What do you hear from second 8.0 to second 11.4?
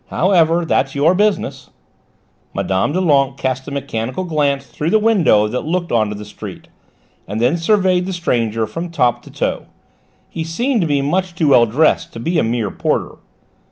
the stranger from top to toe; he seemed to be much